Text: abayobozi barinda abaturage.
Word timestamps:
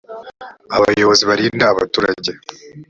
abayobozi 0.75 1.23
barinda 1.29 1.65
abaturage. 1.73 2.31